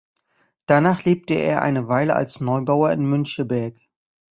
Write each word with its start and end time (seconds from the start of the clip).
Danach 0.65 1.03
lebte 1.05 1.35
er 1.35 1.61
eine 1.61 1.87
Weile 1.87 2.15
als 2.15 2.39
Neubauer 2.41 2.91
in 2.91 3.05
Müncheberg. 3.05 3.75